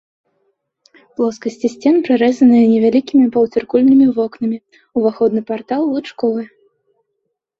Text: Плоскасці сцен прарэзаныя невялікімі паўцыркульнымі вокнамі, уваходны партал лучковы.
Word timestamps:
Плоскасці 1.19 1.67
сцен 1.73 1.95
прарэзаныя 2.07 2.63
невялікімі 2.71 3.25
паўцыркульнымі 3.35 4.07
вокнамі, 4.17 4.57
уваходны 5.01 5.41
партал 5.51 5.81
лучковы. 5.93 6.43